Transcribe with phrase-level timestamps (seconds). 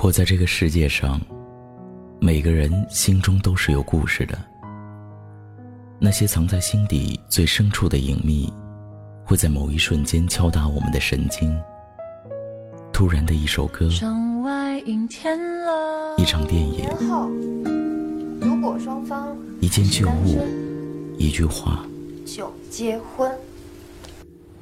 [0.00, 1.20] 活在这个世界上，
[2.20, 4.38] 每个人心中都是有故事的。
[5.98, 8.48] 那些藏在心底最深处的隐秘，
[9.24, 11.52] 会在某一瞬间敲打我们的神经。
[12.92, 13.88] 突然的一首歌，
[16.16, 16.88] 一场电影，
[18.40, 20.46] 如果双方一件旧物，
[21.18, 21.84] 一句话，
[22.24, 23.28] 就结婚。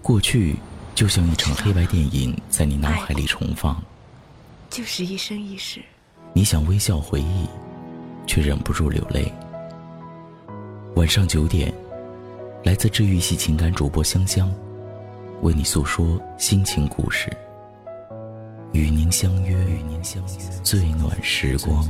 [0.01, 0.57] 过去
[0.95, 3.77] 就像一场黑白电影，在你脑海里重放。
[4.77, 5.81] 就是一生一世。
[6.35, 7.47] 你想微笑回忆，
[8.27, 9.33] 却忍不住流泪。
[10.97, 11.73] 晚上九点，
[12.63, 14.53] 来自治愈系情感主播香香，
[15.41, 17.35] 为你诉说心情故事。
[18.75, 21.83] 与您相约，与您相约最暖时光。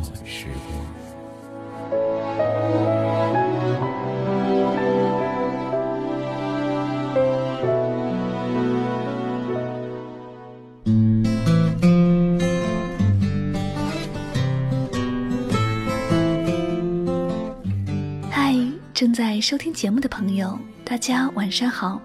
[19.40, 22.00] 收听节目的朋友，大家晚上好，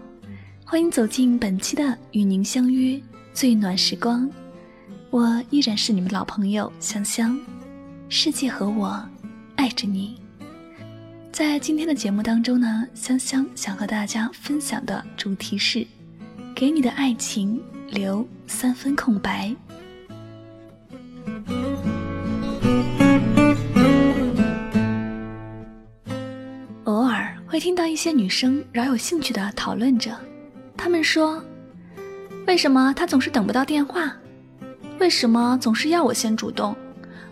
[0.65, 3.01] 欢迎走进本期的《与您相约
[3.33, 4.27] 最暖时光》，
[5.09, 7.39] 我依然是你们老朋友香香，
[8.09, 9.01] 世界和我
[9.55, 10.17] 爱着你。
[11.31, 15.85] 在今天的节目当中呢，香香想和大家分享的主题是：
[16.53, 19.55] 给你的爱情留三分空白。
[27.51, 30.17] 会听到一些女生饶有兴趣的讨论着，
[30.77, 31.43] 她们说
[32.47, 34.15] ：“为什么他总是等不到电话？
[34.99, 36.73] 为什么总是要我先主动？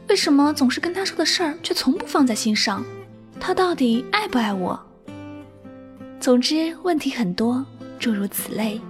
[0.10, 2.84] 为什么总是跟他说的事儿却从不放在心上？
[3.40, 4.78] 他到底爱不爱我？”
[6.20, 7.66] 总之，问题很多，
[7.98, 8.82] 诸如此类。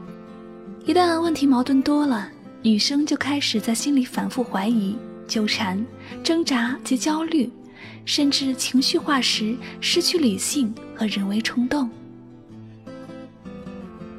[0.84, 2.28] 一旦问题矛盾多了，
[2.64, 5.86] 女生就开始在心里反复怀疑、纠缠、
[6.24, 7.48] 挣扎及焦虑。
[8.10, 11.88] 甚至情绪化时失去理性和人为冲动。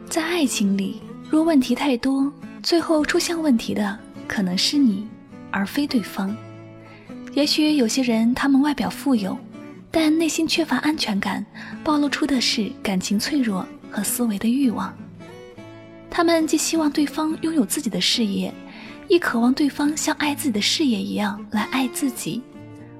[0.08, 5.08] 在爱情里，若问题太多，最后出现问题的可能是你，
[5.50, 6.34] 而非对方。
[7.34, 9.36] 也许有些人，他们外表富有，
[9.90, 11.44] 但内心缺乏安全感，
[11.82, 14.96] 暴露出的是感情脆弱和思维的欲望。
[16.08, 18.54] 他们既希望对方拥有自己的事业，
[19.08, 22.40] 亦渴望对方像爱自己的事业一样来爱自己。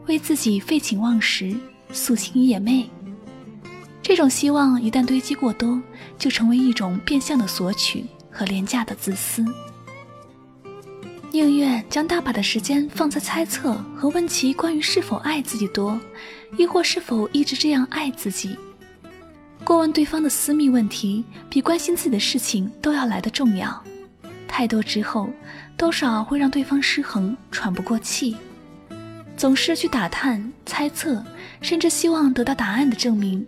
[0.07, 1.55] 为自己废寝忘食、
[1.93, 2.87] 夙兴夜寐，
[4.03, 5.81] 这种希望一旦堆积过多，
[6.19, 9.45] 就成为一种变相的索取和廉价的自私。
[11.33, 16.01] 宁愿将大把的时间放在猜测和问其关于是否爱自己多，
[16.57, 18.57] 亦或是否一直这样爱自己。
[19.63, 23.81] 过问对方的私密问题，比关心自己的事情都要来得重要。
[24.49, 25.31] 太多之后，
[25.77, 28.37] 多少会让对方失衡、喘不过气。
[29.41, 31.25] 总是去打探、猜测，
[31.63, 33.47] 甚至希望得到答案的证明，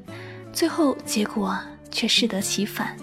[0.51, 1.55] 最后结果
[1.91, 2.97] 却适得其反。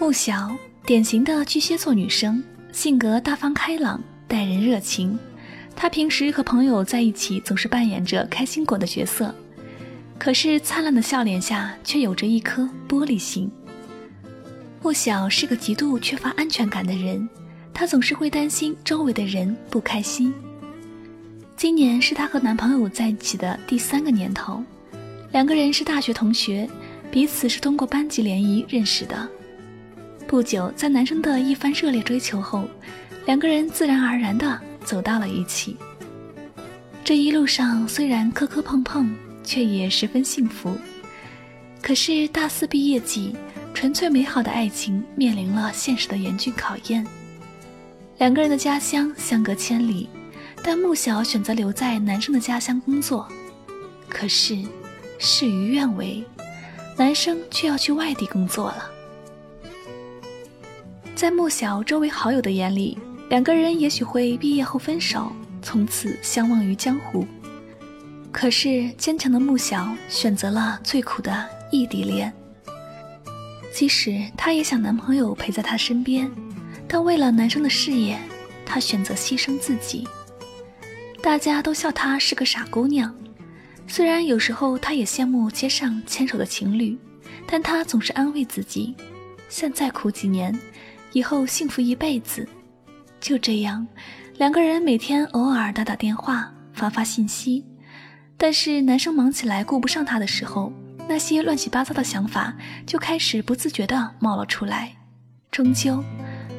[0.00, 0.50] 穆小，
[0.84, 5.16] 典型的巨蟹座女生，性格大方开朗，待人热情。
[5.74, 9.34] 他平时和朋友在一起，总是扮演着开心果的角色，
[10.18, 13.50] 可是灿烂的笑脸下却有着一颗玻璃心。
[14.80, 17.28] 莫小是个极度缺乏安全感的人，
[17.74, 20.32] 她总是会担心周围的人不开心。
[21.56, 24.62] 今年是她和男朋友在一起的第三个年头，
[25.32, 26.68] 两个人是大学同学，
[27.10, 29.28] 彼此是通过班级联谊认识的。
[30.26, 32.64] 不久，在男生的一番热烈追求后，
[33.26, 34.60] 两个人自然而然的。
[34.84, 35.76] 走到了一起。
[37.04, 40.76] 这一路上虽然磕磕碰碰，却也十分幸福。
[41.82, 43.34] 可是大四毕业季，
[43.74, 47.04] 纯粹美好的爱情面临了现实的严峻考验。
[48.18, 50.08] 两个人的家乡相隔千里，
[50.62, 53.26] 但穆小选择留在男生的家乡工作。
[54.08, 54.56] 可是
[55.18, 56.22] 事与愿违，
[56.96, 58.88] 男生却要去外地工作了。
[61.16, 62.96] 在穆小周围好友的眼里。
[63.32, 65.32] 两个人也许会毕业后分手，
[65.62, 67.26] 从此相忘于江湖。
[68.30, 72.30] 可是坚强的穆小选择了最苦的异地恋。
[73.72, 76.30] 即使她也想男朋友陪在她身边，
[76.86, 78.18] 但为了男生的事业，
[78.66, 80.06] 她选择牺牲自己。
[81.22, 83.14] 大家都笑她是个傻姑娘。
[83.88, 86.98] 虽然有时候她也羡慕街上牵手的情侣，
[87.46, 88.94] 但她总是安慰自己：
[89.48, 90.54] 现在苦几年，
[91.14, 92.46] 以后幸福一辈子。
[93.22, 93.86] 就这样，
[94.36, 97.64] 两个人每天偶尔打打电话，发发信息，
[98.36, 100.72] 但是男生忙起来顾不上她的时候，
[101.08, 102.52] 那些乱七八糟的想法
[102.84, 104.92] 就开始不自觉地冒了出来。
[105.52, 106.02] 终究，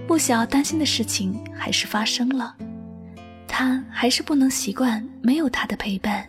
[0.07, 2.55] 穆小担心的事情还是发生了，
[3.45, 6.25] 他还是不能习惯没有他的陪伴。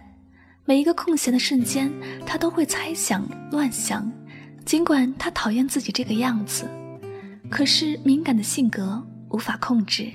[0.65, 1.93] 每一个空闲的瞬间，
[2.27, 4.11] 他都会猜想、乱想。
[4.65, 6.69] 尽管他讨厌自己这个样子，
[7.49, 10.11] 可是敏感的性格无法控制。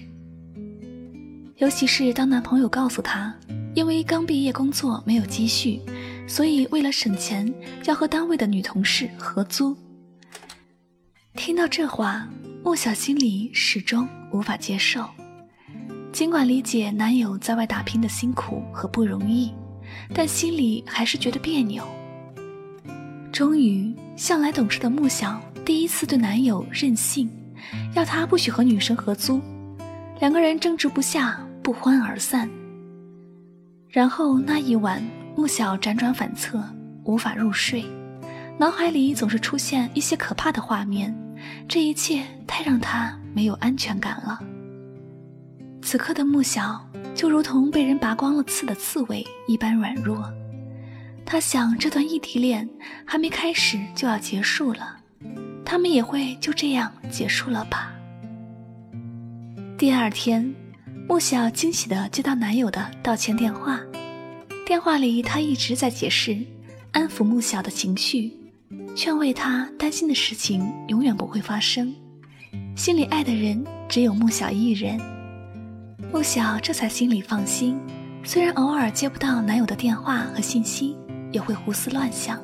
[1.59, 3.33] 尤其是当男朋友告诉她，
[3.75, 5.79] 因为刚毕业工作没有积蓄，
[6.27, 7.53] 所以为了省钱
[7.85, 9.75] 要和单位的女同事合租。
[11.35, 12.27] 听到这话，
[12.63, 15.05] 穆小心里始终无法接受。
[16.11, 19.53] 尽管理解男友在外打拼的辛苦和不容易。
[20.13, 21.83] 但心里还是觉得别扭。
[23.31, 27.29] 终于，向来懂事的穆小第一次对男友任性，
[27.95, 29.41] 要他不许和女生合租。
[30.19, 32.49] 两个人争执不下，不欢而散。
[33.89, 35.03] 然后那一晚，
[35.35, 36.59] 穆小辗转反侧，
[37.03, 37.85] 无法入睡，
[38.57, 41.15] 脑海里总是出现一些可怕的画面。
[41.67, 44.39] 这一切太让他没有安全感了。
[45.83, 46.83] 此刻的穆小。
[47.13, 50.27] 就如同被人拔光了刺的刺猬一般软弱。
[51.23, 52.67] 他想，这段异地恋
[53.05, 54.97] 还没开始就要结束了，
[55.63, 57.93] 他们也会就这样结束了吧。
[59.77, 60.55] 第二天，
[61.09, 63.81] 穆小惊喜地接到男友的道歉电话，
[64.63, 66.37] 电话里他一直在解释，
[66.91, 68.31] 安抚穆小的情绪，
[68.95, 71.91] 劝慰他担心的事情永远不会发生，
[72.75, 75.01] 心里爱的人只有穆小一人。
[76.13, 77.79] 穆小这才心里放心，
[78.23, 80.95] 虽然偶尔接不到男友的电话和信息，
[81.31, 82.39] 也会胡思乱想。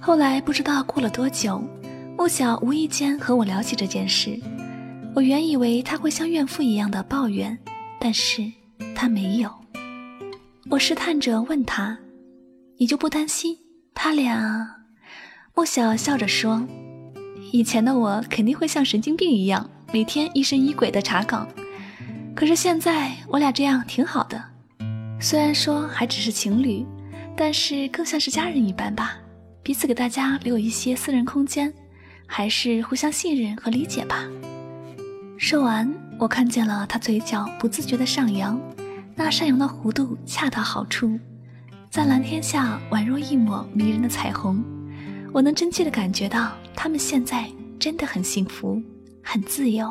[0.00, 1.62] 后来不知道过了多久，
[2.18, 4.36] 穆小无意间和我聊起这件事，
[5.14, 7.58] 我原以为他会像怨妇一样的抱怨，
[7.98, 8.50] 但是
[8.94, 9.50] 他没有。
[10.70, 11.98] 我试探着问他
[12.78, 13.58] ：“你就不担心
[13.92, 14.76] 他俩？”
[15.54, 16.66] 莫小笑着说
[17.52, 21.46] ：“以前的我肯定会像神经病一样，每天疑神疑鬼的查岗。”
[22.34, 24.42] 可是现在我俩这样挺好的，
[25.20, 26.86] 虽然说还只是情侣，
[27.36, 29.18] 但是更像是家人一般吧，
[29.62, 31.74] 彼此给大家留有一些私人空间，
[32.26, 34.24] 还是互相信任和理解吧。
[35.40, 38.60] 说完，我看见了他嘴角不自觉的上扬，
[39.14, 41.18] 那上扬的弧度恰到好处，
[41.88, 44.62] 在蓝天下宛若一抹迷人的彩虹。
[45.32, 48.82] 我能真切的感觉到他们现在真的很幸福，
[49.22, 49.90] 很自由。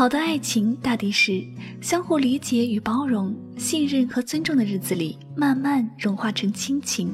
[0.00, 1.44] 好的爱情大抵是
[1.82, 7.12] 相互理解与包容、信任和尊重的日子里，慢慢融化成亲情。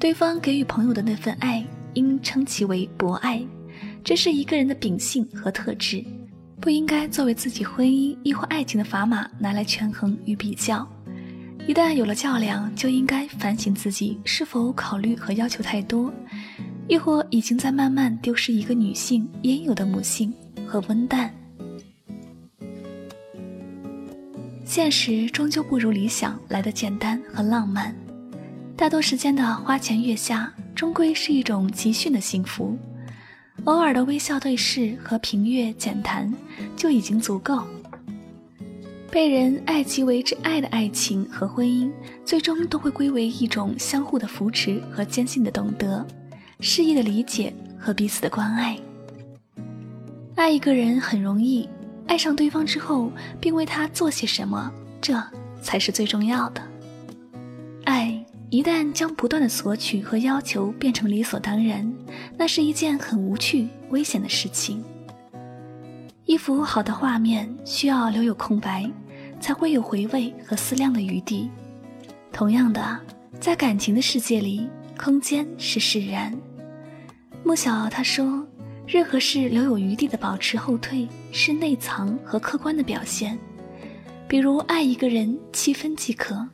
[0.00, 1.64] 对方给予朋友的那份爱，
[1.94, 3.40] 应称其为博爱，
[4.02, 6.04] 这是一个人的秉性和特质，
[6.60, 10.84] 不应该作为自己婚姻亦或爱情的砝码拿来权衡与比较。
[11.68, 16.12] 一旦有了较量，就应该反省自己是否考虑和要求太多，
[16.88, 20.34] 亦或已经在慢慢丢失一个女性应有的母性
[20.66, 21.32] 和温淡。
[24.74, 27.94] 现实终究不如理想来的简单和浪漫。
[28.74, 32.74] 大多时间的花前月下，终归是一种集训的幸福。
[33.64, 36.32] 偶尔的微笑对视和平月浅谈，
[36.74, 37.62] 就已经足够。
[39.10, 41.92] 被人爱其为之爱的爱情和婚姻，
[42.24, 46.02] 最终都会归为一种相互的扶持和坚信的懂得，
[46.60, 48.78] 适意的理解和彼此的关爱。
[50.34, 51.68] 爱一个人很容易，
[52.06, 55.22] 爱上对方之后，并为他做些什么，这
[55.60, 56.62] 才是最重要的。
[57.84, 58.24] 爱。
[58.50, 61.90] 一旦将不断的索取和要求变成理所当然，
[62.36, 64.84] 那是一件很无趣、危险的事情。
[66.26, 68.86] 一幅好的画面需要留有空白，
[69.40, 71.48] 才会有回味和思量的余地。
[72.30, 73.00] 同样的，
[73.40, 74.68] 在感情的世界里，
[74.98, 76.30] 空间是释然。
[77.42, 78.46] 穆小他说，
[78.86, 83.38] 任何事留有余地的保持后退，是内藏和客观的表现。
[84.28, 86.46] 比如爱一个人，七分即可。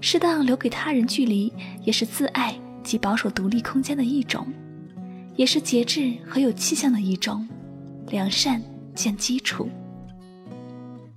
[0.00, 1.50] 适当留给他人距离，
[1.82, 4.46] 也是自爱及保守独立空间的一种，
[5.34, 7.46] 也是节制和有气象的一种。
[8.08, 8.62] 良善
[8.94, 9.68] 见基础。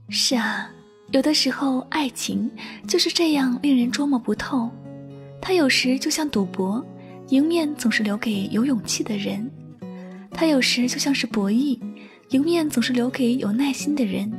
[0.07, 0.71] 是啊，
[1.11, 2.49] 有的时候爱情
[2.87, 4.69] 就是这样令人捉摸不透。
[5.41, 6.81] 它有时就像赌博，
[7.27, 9.51] 赢面总是留给有勇气的人。
[10.39, 11.79] 它有时就像是博弈，
[12.29, 14.29] 赢面总是留给有耐心的人；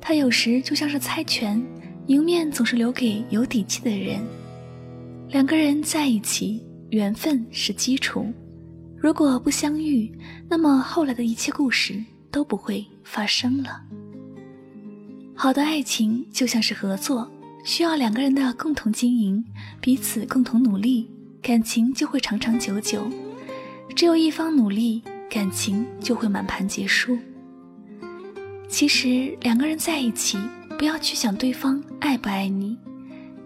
[0.00, 1.64] 它有时就像是猜拳，
[2.08, 4.20] 赢面总是留给有底气的人。
[5.28, 6.60] 两个人在一起，
[6.90, 8.26] 缘分是基础。
[8.96, 10.10] 如果不相遇，
[10.48, 11.94] 那么后来的一切故事
[12.28, 13.80] 都不会发生了。
[15.36, 17.30] 好的爱情就像是合作，
[17.64, 19.44] 需要两个人的共同经营，
[19.80, 21.08] 彼此共同努力，
[21.40, 23.08] 感情就会长长久久。
[23.94, 27.18] 只有一方努力，感情就会满盘皆输。
[28.68, 30.38] 其实两个人在一起，
[30.78, 32.78] 不要去想对方爱不爱你。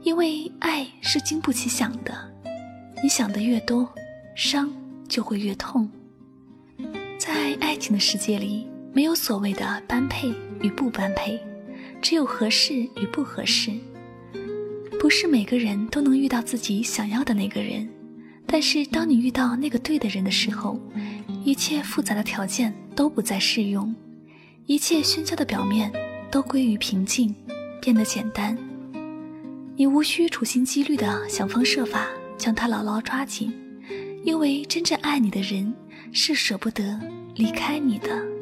[0.03, 2.15] 因为爱是经不起想的，
[3.03, 3.93] 你想的越多，
[4.37, 4.73] 伤
[5.09, 5.91] 就会越痛。
[7.19, 11.41] 在爱情的世界里，没有所谓的般配与不般配，
[12.01, 13.73] 只有合适与不合适。
[15.01, 17.89] 不是每个人都能遇到自己想要的那个人，
[18.47, 20.81] 但是当你遇到那个对的人的时候，
[21.45, 23.95] 一切复杂的条件都不再适用，
[24.67, 25.93] 一切喧嚣的表面
[26.31, 27.35] 都归于平静，
[27.81, 28.57] 变得简单。
[29.77, 32.07] 你无需处心积虑的想方设法
[32.39, 33.53] 将他牢牢抓紧，
[34.25, 35.75] 因为真正爱你的人
[36.13, 36.99] 是舍不得
[37.35, 38.36] 离开你的。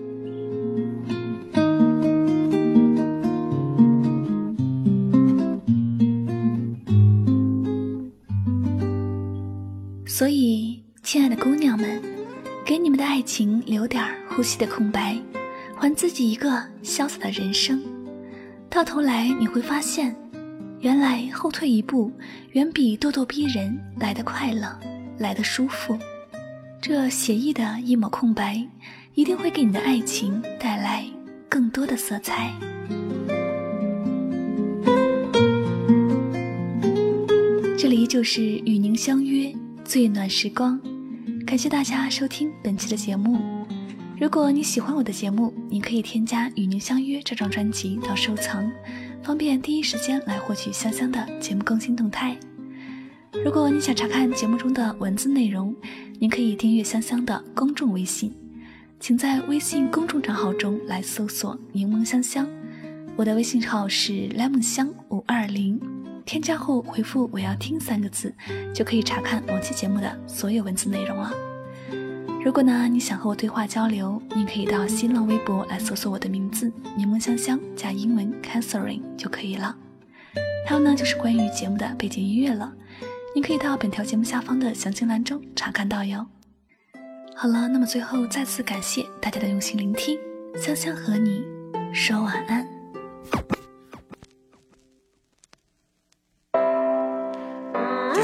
[10.17, 12.01] 所以，亲爱的姑娘们，
[12.65, 15.21] 给你们的爱情留点呼吸的空白，
[15.75, 16.51] 还自己一个
[16.85, 17.83] 潇洒的人生。
[18.71, 20.15] 到头来，你会发现。
[20.79, 22.13] 原来后退一步，
[22.53, 24.79] 远比咄咄逼人来的快乐，
[25.19, 25.99] 来的舒服。
[26.81, 28.65] 这写意的一抹空白，
[29.15, 31.05] 一定会给你的爱情带来
[31.49, 32.53] 更多的色彩。
[37.77, 39.53] 这里就是与您相约
[39.85, 40.81] 最暖时光，
[41.47, 43.39] 感谢大家收听本期的节目。
[44.19, 48.71] 如果你喜欢我的节目，您可以添加《与您相约》这张专辑到收藏。
[49.23, 52.35] 方便第一时间来获取香香的节目更新动态。
[53.45, 55.75] 如果你想查看节目中的文字内容，
[56.19, 58.35] 您可以订阅香香的公众微信，
[58.99, 62.49] 请在微信公众账号中来搜索“柠檬香香”，
[63.17, 65.79] 我的微信号是 lemon 香五二零，
[66.25, 68.35] 添加后回复“我要听”三个字，
[68.75, 71.33] 就可以查看往期节目的所有文字内容了。
[72.45, 79.77] 如果呢，你想和我对话交流，您可以到新浪微博来搜索我的名字“柠檬香香”加英文 “Catherine” 就可以了。
[80.67, 82.73] 还有呢，就是关于节目的背景音乐了，
[83.35, 86.27] 您可以到本条节目下方的详情栏中查看到哟。
[87.35, 90.19] 好了，那么最后再次感谢大家的用心聆听，
[90.57, 91.43] 香香和你
[91.93, 92.74] 说晚安。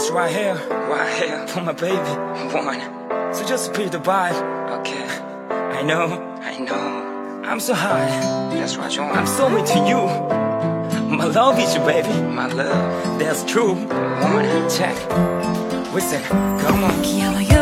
[0.00, 2.12] This right here, right here for my baby,
[2.54, 2.80] one.
[3.34, 4.32] So just repeat the vibe.
[4.80, 5.06] Okay.
[5.50, 6.06] I know.
[6.40, 7.42] I know.
[7.44, 8.08] I'm so high.
[8.54, 9.18] That's what you want.
[9.18, 10.00] I'm so into you.
[11.14, 12.18] My love is you, baby.
[12.32, 13.18] My love.
[13.18, 13.74] That's true.
[13.74, 14.96] One check.
[15.92, 16.22] Listen.
[16.22, 17.59] Come on.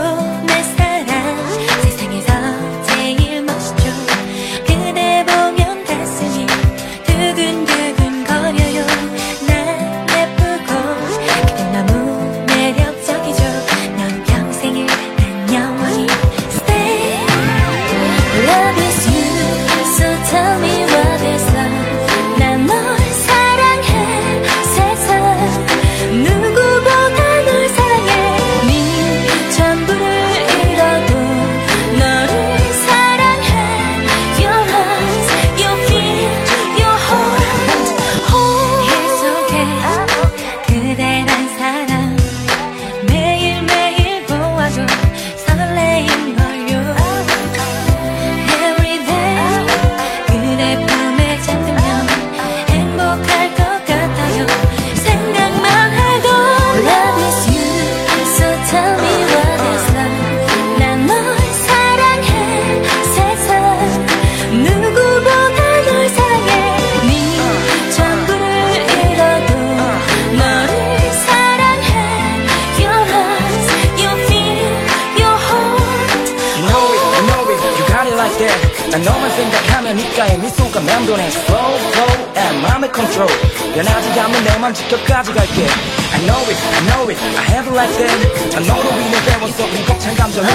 [78.92, 83.32] 난 너만 생각하면 니가에 미소가 맴도네 Slow, slow, and 맘의 control
[83.74, 85.68] 변하지 않는 내맘 지켜까지 갈게
[86.14, 89.68] I know it, I know it, I have it like that 난 너로 인해 배웠어
[89.68, 90.50] 이 벅찬 감정을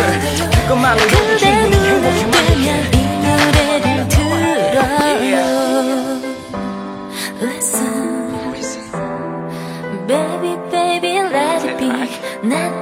[0.62, 5.36] 그것만으로도 충분히 행복해 이 노래를 들어요
[7.42, 7.98] Listen
[10.08, 11.88] Baby, baby, let it be
[12.42, 12.81] Not the